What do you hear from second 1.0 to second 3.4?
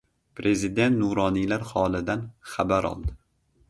nuroniylar holidan xabar oldi